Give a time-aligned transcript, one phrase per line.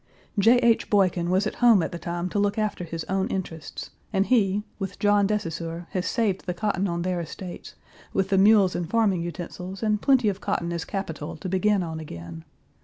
[0.39, 0.57] J.
[0.61, 0.89] H.
[0.89, 4.63] Boykin was at home at the time to look after his own interests, and he,
[4.79, 7.75] with John de Saussure, has saved the cotton on their estates,
[8.11, 11.99] with the mules and farming utensils and plenty of cotton as capital to begin on
[11.99, 12.45] again.